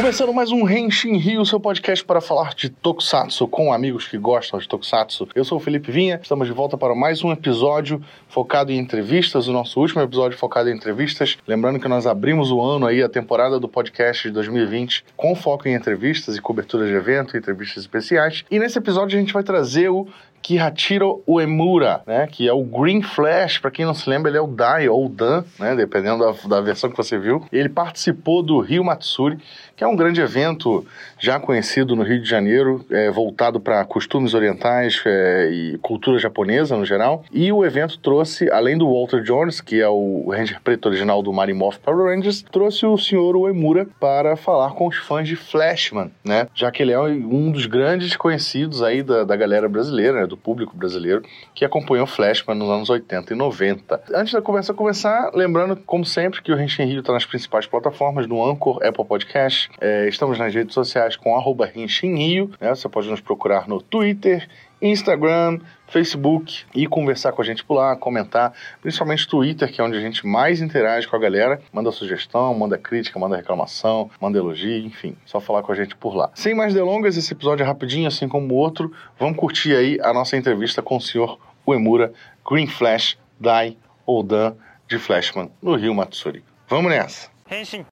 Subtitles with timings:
[0.00, 4.58] Começando mais um Henshin Rio, seu podcast para falar de Tokusatsu com amigos que gostam
[4.58, 5.28] de Tokusatsu.
[5.34, 9.46] Eu sou o Felipe Vinha, estamos de volta para mais um episódio focado em entrevistas,
[9.46, 11.36] o nosso último episódio focado em entrevistas.
[11.46, 15.68] Lembrando que nós abrimos o ano aí, a temporada do podcast de 2020, com foco
[15.68, 18.42] em entrevistas e cobertura de evento, entrevistas especiais.
[18.50, 20.08] E nesse episódio a gente vai trazer o
[20.42, 24.40] Kihachiro Uemura, né, que é o Green Flash, para quem não se lembra, ele é
[24.40, 27.44] o Dai ou o Dan, né, dependendo da, da versão que você viu.
[27.52, 29.38] Ele participou do Rio Matsuri,
[29.76, 30.84] que é um grande evento
[31.18, 36.76] já conhecido no Rio de Janeiro, é, voltado para costumes orientais é, e cultura japonesa
[36.76, 37.24] no geral.
[37.32, 41.32] E o evento trouxe, além do Walter Jones, que é o Ranger preto original do
[41.32, 46.46] Marimorph Power Rangers, trouxe o senhor Uemura para falar com os fãs de Flashman, né?
[46.54, 50.26] Já que ele é um dos grandes conhecidos aí da, da galera brasileira, né?
[50.30, 51.22] Do público brasileiro,
[51.54, 54.02] que acompanhou Flashman nos anos 80 e 90.
[54.14, 58.26] Antes da conversa começar, lembrando, como sempre, que o Renshin Rio está nas principais plataformas,
[58.26, 59.68] no Anchor, Apple Podcast.
[59.80, 62.74] É, estamos nas redes sociais com arroba Rio, né?
[62.74, 64.48] Você pode nos procurar no Twitter,
[64.80, 69.96] Instagram, Facebook e conversar com a gente por lá, comentar, principalmente Twitter, que é onde
[69.96, 71.60] a gente mais interage com a galera.
[71.72, 76.14] Manda sugestão, manda crítica, manda reclamação, manda elogio, enfim, só falar com a gente por
[76.14, 76.30] lá.
[76.34, 78.92] Sem mais delongas, esse episódio é rapidinho, assim como o outro.
[79.18, 82.12] Vamos curtir aí a nossa entrevista com o senhor Uemura,
[82.48, 84.54] Green Flash, Dai ou Dan
[84.88, 86.42] de Flashman no Rio Matsuri.
[86.68, 87.28] Vamos nessa!
[87.50, 87.84] Henshin.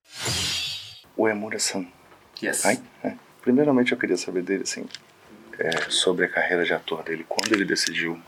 [1.17, 1.87] Uemura-san.
[2.41, 2.65] Yes.
[2.65, 3.15] Ai, é.
[3.43, 4.87] Primeiramente eu queria saber dele, assim,
[5.60, 8.20] é, sobre a carreira de ator dele, quando ele decidiu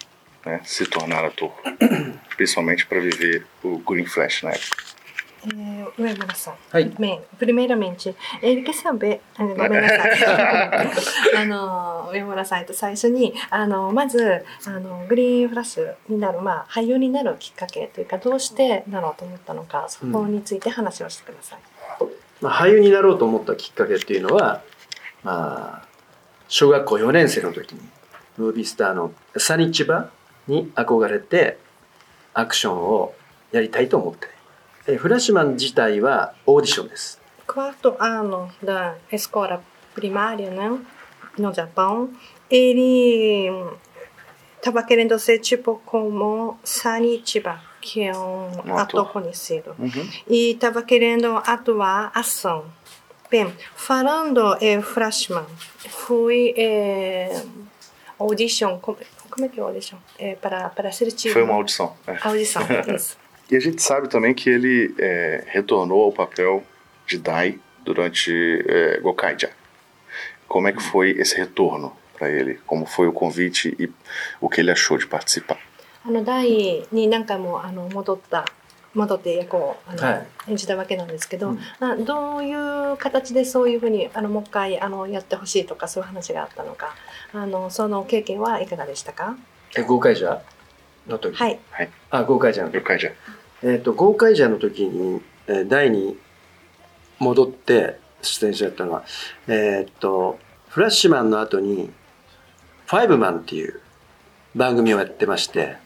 [0.46, 1.52] né, se tornar ator,
[2.36, 4.96] principalmente para viver o Green Flash na época.
[5.46, 10.26] えー、上村さん、はいめ primeiramente ele quer saber あのごめんなさい
[11.38, 21.60] あの上村さんえっと最初にあのまずあのグリーンフラッシュになる、まあ、俳優になるきっかけというかどうしてなろうと思ったのかそこについて話をしてください。
[22.42, 24.62] まあ、俳優になろうと思ったきっかけっていうのは、
[25.24, 25.88] まあ、
[26.51, 27.81] 小学校4年生の時に
[28.37, 30.11] ムービースターのサニチバ
[30.49, 31.59] に憧れて
[32.35, 33.15] アクションを
[33.53, 34.27] やりたいと思って
[34.89, 39.61] えフラッシュマン自体はオーディションです quarto ano da escola
[39.95, 40.69] primária, né,
[41.39, 42.09] no Japão,
[42.49, 43.51] ele
[44.57, 49.01] estava querendo ser tipo como Sanichiba, que é um, Um ator.
[49.01, 49.13] ator.
[49.13, 49.75] conhecido.
[49.79, 50.09] Uhum.
[50.29, 52.65] E estava querendo atuar ação.
[53.30, 55.46] Bem, falando em Flashman,
[55.90, 57.42] fui é,
[58.20, 58.98] audition, como,
[59.30, 59.98] como é que é audition?
[60.18, 61.34] É, para, para ser tipo...
[61.34, 61.96] Foi uma audição.
[62.08, 62.18] é.
[62.22, 62.62] Audição,
[62.96, 63.18] isso.
[63.50, 66.64] E a gente sabe também que ele é, retornou ao papel
[67.06, 68.32] de Dai durante
[68.68, 69.52] é, Gokaija.
[70.48, 72.60] Como é que foi esse retorno para ele?
[72.66, 73.92] Como foi o convite e
[74.42, 75.60] o que ele achou de participar?
[76.08, 78.46] あの第に何回もあの戻った
[78.95, 80.27] 戻って役をあの、はい。
[80.49, 81.61] 演じたわけなんですけど、うん。
[81.79, 86.95] などういう形でそういうふうにあのもう一回あのやってほしいとかそういう話があったのか
[87.33, 89.37] あのその経験はいかがでしたか？
[89.77, 90.43] え豪快者
[91.07, 91.37] の時？
[91.37, 91.59] はい。
[92.11, 92.85] あ豪快者の時。
[92.85, 93.13] Gokaija.
[93.63, 96.19] えっ、と豪快者の時に、えー第に
[97.19, 99.05] 戻って出演者だったのは
[99.47, 101.91] えっ、とフラッシュマンの後に
[102.87, 103.81] ファイブマンっていう
[104.57, 105.77] 番組をやってまして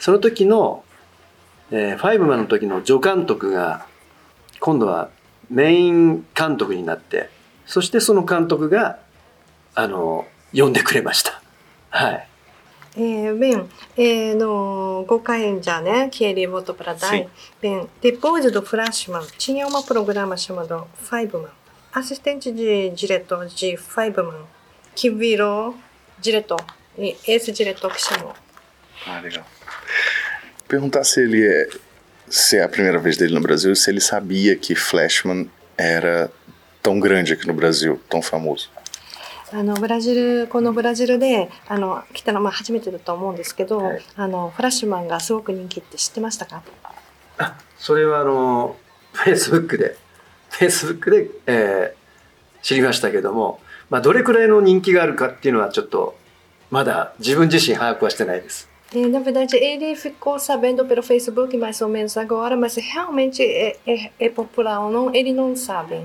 [0.00, 0.84] その時の、
[1.70, 3.86] えー、ファイブマンの時の助監督が
[4.60, 5.10] 今度は
[5.50, 7.30] メイン監督になって
[7.66, 8.98] そしてその監督が
[9.74, 11.40] あの呼んでくれました。
[11.90, 12.28] はい
[12.96, 17.28] えー、ベン、ええ、のご会んじゃね、キエリー・ボト・プラダイ、
[17.60, 21.52] ベン、デポーズ・ド・フラッシュマン、チニオマ・プログラマ・シャマド・ファイブマン、
[21.92, 24.44] アシスタント・ジ・ジレット・ジ・ファイブマン、
[24.96, 25.76] キビロ・
[26.20, 26.56] ジレット、
[26.96, 28.34] エース・ジレット・キシャモ。
[29.06, 29.44] ありがとう。
[30.68, 31.68] Perguntar se ele é.
[32.28, 36.30] Se é a primeira vez dele no Brasil e se ele sabia que Flashman era
[36.82, 38.68] tão grande aqui no Brasil, tão famoso.
[39.50, 46.62] あのブラジルこのブラジルであの来たのはまあ初めてだと思うんですけど、はいあのフラッシュマンがすごく人気って知ってましたか？
[47.78, 48.76] それはあの
[49.14, 49.96] フェイスブックで
[50.50, 51.98] フェイスブックで、えー
[52.60, 56.18] 知りましたけども、まあ、どれくらいの人気があるかっていうのはちょっと
[56.72, 58.67] まだ自分自身把握はしてないです。
[58.94, 64.28] Na verdade, ele ficou sabendo pelo Facebook mais ou menos agora, mas realmente é, é, é
[64.30, 66.00] popular ou não, ele não sabe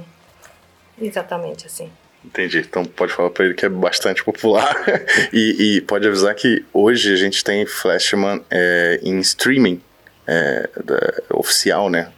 [1.01, 1.89] exatamente assim.
[2.25, 2.59] Entendi.
[2.59, 4.75] Então pode falar pra ele que é bastante popular.
[5.31, 9.81] e, e pode avisar que hoje a gente tem Flashman é, em streaming
[10.27, 12.11] é, da- oficial, né?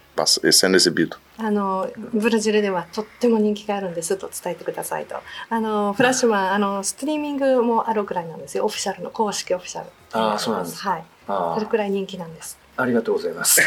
[0.52, 1.18] Sendo exibido.
[1.38, 5.16] あのブラジルではとっても人気があるんですと伝えてくださいと
[5.50, 13.62] あのフラッシュマンあのストリーミングもあるくらいなんですよオフィシャルの公式オフィシャルあーそうなんですはいあそれくらい人気なんですありがとうございます。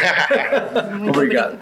[0.92, 1.58] Muito Obrigado.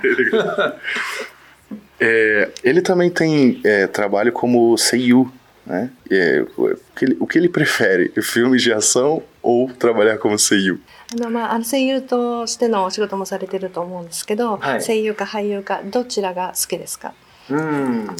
[1.98, 5.32] É, ele também tem é, trabalho como Seiyu,
[5.64, 5.90] né?
[6.10, 8.12] É, o, que ele, o que ele prefere?
[8.20, 10.78] Filmes de ação ou trabalhar como Seiyu?
[11.12, 17.14] あのまあ、あの声優としてのお仕事もされてると思うんですけど、はい声優か俳優かどちらが好きですか？
[17.48, 18.16] うん。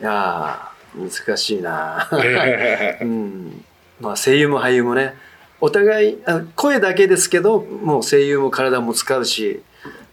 [0.00, 2.08] いやー、難しいな。
[3.02, 3.64] うん。
[4.00, 5.14] まあ声優も俳優もね、
[5.60, 9.62] お互い、あ声だけですけど、もう声優も体も使うし、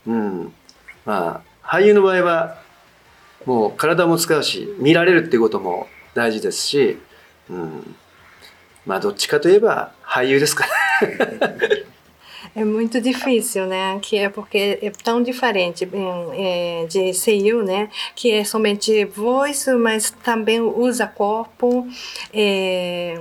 [0.05, 0.53] うん。
[1.05, 2.57] まあ、俳優の場合は、
[3.45, 6.99] もう体も使うし、見られるっていうことも大事ですし、
[7.49, 7.95] うん。
[8.85, 10.71] まあ、どっちかといえば俳優ですかね。
[12.55, 13.99] É muito difícil, né?
[14.01, 16.01] Que é porque é tão diferente bem,
[16.33, 17.89] é, de seiyuu, né?
[18.15, 21.87] Que é somente voz, mas também usa corpo.
[22.33, 23.19] É,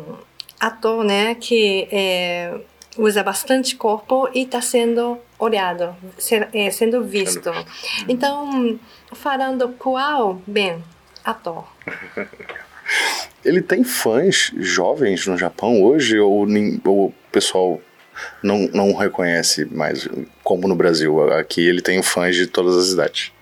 [0.59, 1.35] ator, né?
[1.35, 2.55] Que é,
[2.97, 7.51] usa bastante corpo e está sendo olhado, ser- é, sendo visto.
[8.09, 8.79] Então,
[9.13, 10.83] falando qual, bem,
[11.25, 11.65] ator.
[13.47, 16.47] ele tem fãs jovens no Japão hoje ou,
[16.85, 17.81] ou o pessoal
[18.43, 20.09] não, não reconhece mais,
[20.43, 21.33] como no Brasil?
[21.33, 23.33] Aqui ele tem fãs de todas as idades.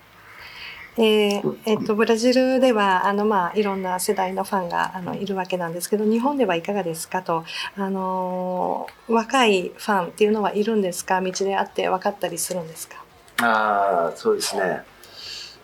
[0.95, 7.43] でえっと、ブラジルではあの、まあ、いろんな世代のファンがあのいるわけなんですけど日本ではいかがですかと
[7.75, 13.03] あの若いファンっていうのはいるんですか道で会って分かったりするんですか
[13.41, 14.83] あそうですね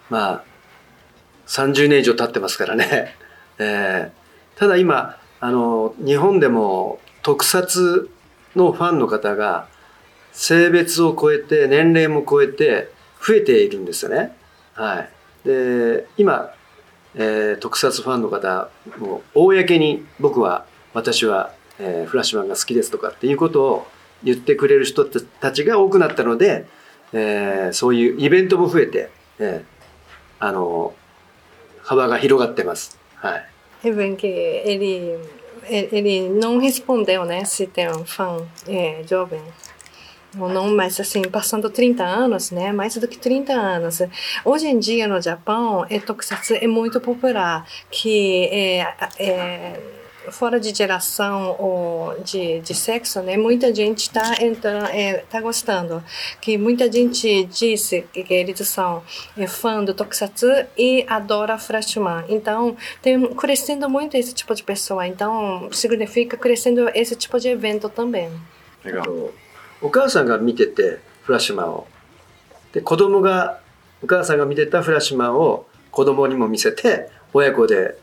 [0.10, 0.44] まあ
[1.48, 3.16] 30年以上経ってますからね、
[3.58, 4.21] えー、
[4.62, 8.12] ただ今、あの、日本でも特撮
[8.56, 9.68] のファンの方が
[10.34, 12.90] 性別を超えて、年齢も超えて
[13.26, 14.38] 増えているんですよね。
[14.76, 15.48] はい。
[15.48, 16.54] で、今、
[17.16, 18.70] えー特撮ファンの方
[19.00, 23.88] も公に僕は、私は、えーフラッシュマンが好きですとかっていうことを
[24.24, 26.68] 言ってくれる人たちが多くなったので、
[27.14, 29.10] えーそういうイベントも増えて、
[29.40, 30.94] えーあの
[31.82, 33.00] 幅が広がってます。
[33.16, 33.51] はい。
[33.84, 35.18] É bem que ele,
[35.68, 39.42] ele não respondeu, né, se tem um fã é, jovem.
[40.40, 44.00] Ou não, mas assim, passando 30 anos, né, mais do que 30 anos.
[44.46, 49.80] Hoje em dia no Japão, é, tokusatsu é muito popular, que é, é,
[50.31, 56.03] fora de geração ou de, de sexo, né, muita gente está entrando, é, tá gostando.
[56.41, 59.03] Que muita gente disse que, que eles são
[59.37, 60.47] é, fã do tokusatsu
[60.77, 62.25] e adora Flashman.
[62.29, 65.07] Então, tem crescendo muito esse tipo de pessoa.
[65.07, 68.31] Então, significa crescendo esse tipo de evento também.
[68.85, 69.33] Legal.
[69.83, 71.87] お母さんが見てて、フラッシュマンを。
[72.73, 73.61] で、子供が、
[74.03, 77.99] お母さんが見てたフラッシュマンを子供にも見せて、親子で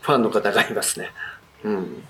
[0.00, 1.10] ファンの方がいますね。
[1.64, 2.02] うん。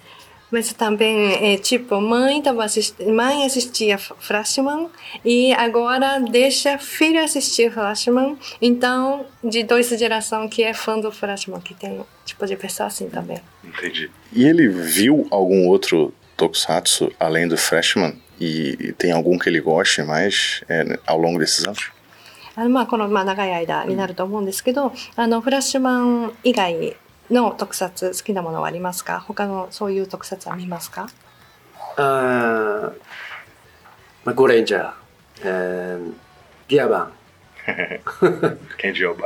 [0.51, 4.89] Mas também, é, tipo, mãe, tava assisti mãe assistia F- Flashman
[5.25, 8.37] e agora deixa filho assistir Flashman.
[8.63, 13.09] Então, de duas gerações que é fã do Flashman, que tem tipo de pessoa assim
[13.09, 13.41] também.
[13.65, 14.09] Entendi.
[14.33, 18.15] E ele viu algum outro tokusatsu além do Freshman?
[18.41, 21.91] E, e tem algum que ele goste mais é, ao longo desses anos?
[22.57, 26.95] あのまあこのまあ長い間になると思うんですけど、あのフラッシュマン以外
[27.30, 29.20] の特撮好きなものはありますか？
[29.20, 31.08] 他のそういう特撮は見ますか？
[31.98, 32.94] あー
[34.26, 34.94] まあ、ゴレンジャー、
[35.44, 36.14] えー
[36.68, 37.14] ギアバン.
[38.78, 39.20] ケンジョー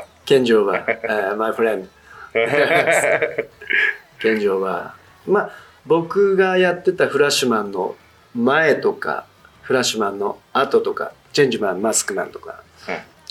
[0.66, 1.90] バー、えー、マイフレンド。
[4.20, 5.32] ケンジョーバー。
[5.32, 5.52] まあ、
[5.86, 7.96] 僕がやってたフラッシュマンの
[8.34, 9.26] 前とか、
[9.62, 12.64] フラッシュマンの後とか、チェンジマン、マスクマンとか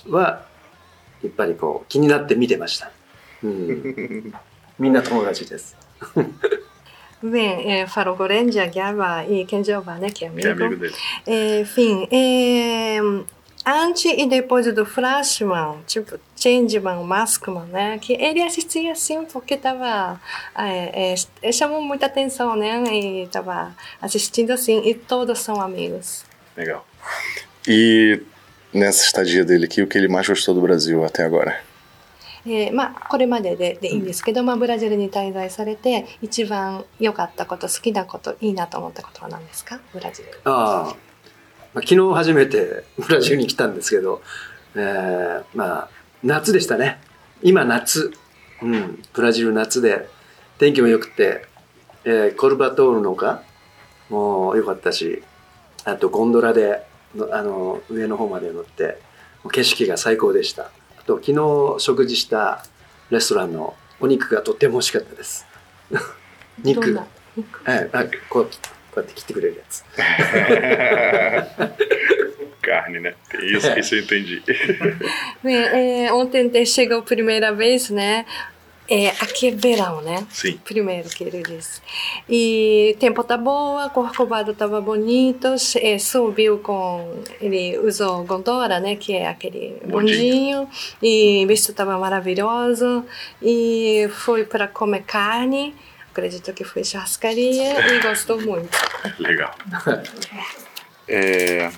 [0.08, 0.44] は、
[1.22, 2.90] やっぱりこう、気になって見てました。
[3.42, 4.34] うん、
[4.81, 5.75] みんな友達です。
[7.23, 10.65] Bem, é, Faro Gorendia, Gaba e Kenjoba, né, que é Que é amigo.
[10.65, 10.95] amigo dele.
[11.25, 12.99] É, enfim, é,
[13.65, 20.21] antes e depois do Flashman, tipo, Changeman, Maskman, né, que ele assistia assim porque tava,
[20.55, 26.23] é, é, chamou muita atenção, né, e tava assistindo assim, e todos são amigos.
[26.55, 26.85] Legal.
[27.67, 28.21] E
[28.71, 31.59] nessa estadia dele aqui, o que ele mais gostou do Brasil até agora?
[32.44, 39.78] えーまあ、これまでででいいんですけど、まあ、ブラジルに滞在されて一番良かったこと好きなこといいなと思ったことは何ですか？
[39.92, 40.28] ブラジル。
[40.44, 40.96] ああ、
[41.74, 44.22] まあ、昨日初めて ブラジルに来たんですけど、
[44.74, 45.88] えーまあ
[46.24, 47.00] 夏でしたね。
[47.42, 48.12] 今夏、
[48.62, 50.08] うん、ブラジル夏で。
[50.58, 51.46] 天気も良くて、
[52.04, 53.42] えーコルバトールの丘。
[54.10, 55.22] もう良かったし
[55.84, 56.82] あとゴンドラで
[57.16, 58.98] のあの上の方まで乗って
[59.50, 60.70] 景色が最高でした
[61.06, 62.64] と昨日食事した
[63.10, 65.46] レストランのお肉がとても美味しかったです。
[66.62, 67.06] 肉,どんな？
[67.36, 67.90] 肉、え、
[68.28, 68.50] こ,うこ
[68.96, 69.84] うやって切ってくれるやつ。
[72.64, 74.42] ガーになってユースケスエントエンジ、
[75.42, 75.52] ね
[76.06, 78.26] えー、オーテンテシェゴプリメイラベースね。
[78.88, 80.26] É, aqui é verão, né?
[80.30, 80.58] Sim.
[80.64, 81.80] Primeiro que ele disse.
[82.28, 85.48] E tempo tá boa, Corcovado tava bonito,
[85.80, 87.22] é, subiu com.
[87.40, 88.96] Ele usou gondola, né?
[88.96, 90.68] Que é aquele bondinho.
[91.02, 93.04] E visto tava maravilhoso.
[93.40, 95.74] E foi para comer carne.
[96.10, 98.76] Acredito que foi churrascaria e gostou muito.
[99.18, 99.54] Legal.
[101.08, 101.68] É,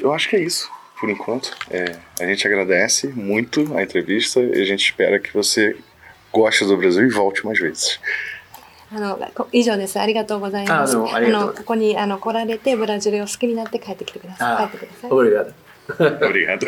[0.00, 1.54] eu acho que é isso, por enquanto.
[1.70, 5.76] É, a gente agradece muito a entrevista e a gente espera que você
[6.31, 7.99] goste do Brasil e volte mais vezes.
[8.95, 9.99] あのこ以上です。
[9.99, 10.91] ありがとうございます。
[10.91, 14.65] あどうもありがとうのここにあの来られてブラジルを好きになって帰ってきてください。
[14.65, 15.11] Ah, 帰ってください。
[15.11, 15.53] obrigado.
[15.87, 16.67] Obrigado.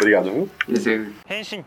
[0.00, 0.48] Obrigado, viu?
[0.68, 1.64] Esse-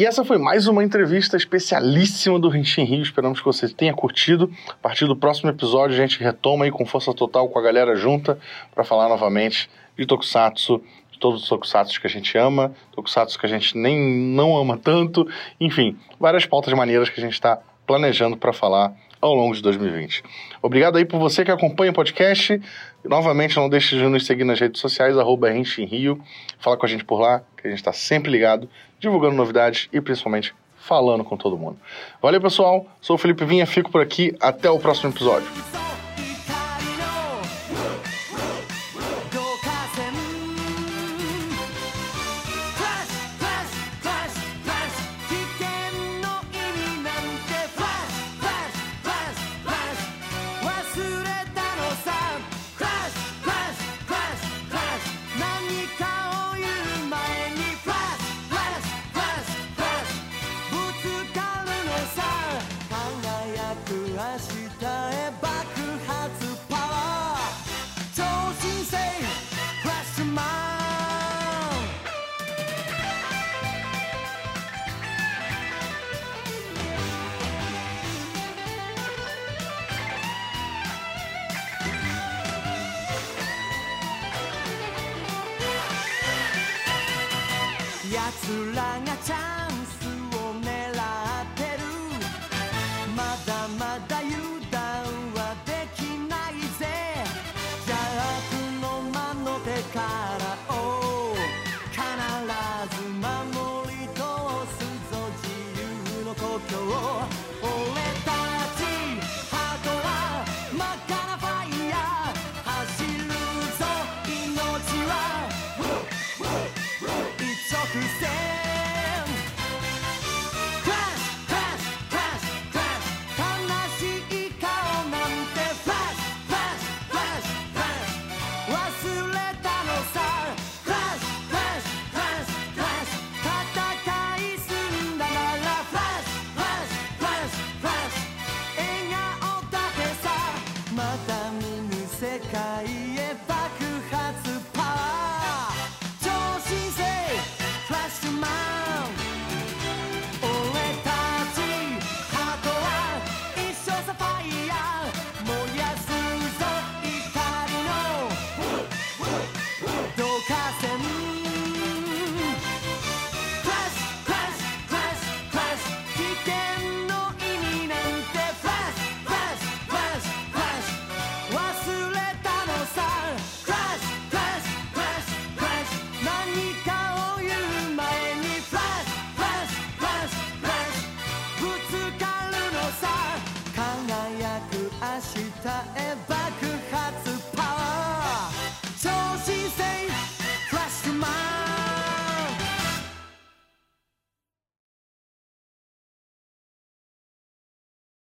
[0.00, 3.02] E essa foi mais uma entrevista especialíssima do Renshin Rio.
[3.02, 4.48] Esperamos que você tenha curtido.
[4.68, 7.96] A partir do próximo episódio, a gente retoma aí com força total com a galera
[7.96, 8.38] junta
[8.72, 13.45] para falar novamente de Tokusatsu, de todos os Tokusatsu que a gente ama, Tokusatsu que
[13.45, 15.25] a gente nem não ama tanto.
[15.57, 20.21] Enfim, várias pautas maneiras que a gente está planejando para falar ao longo de 2020.
[20.61, 22.61] Obrigado aí por você que acompanha o podcast.
[23.05, 26.21] Novamente, não deixe de nos seguir nas redes sociais, arroba Rio.
[26.59, 30.01] Fala com a gente por lá, que a gente está sempre ligado, divulgando novidades e
[30.01, 31.77] principalmente falando com todo mundo.
[32.21, 32.85] Valeu, pessoal.
[32.99, 34.35] Sou o Felipe Vinha, fico por aqui.
[34.41, 35.47] Até o próximo episódio.